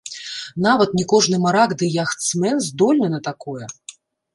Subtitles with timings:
[0.67, 3.75] Нават не кожны марак ды яхтсмэн здольны на такое.